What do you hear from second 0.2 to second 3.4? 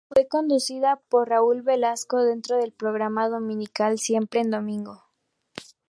conducida por Raúl Velasco dentro del programa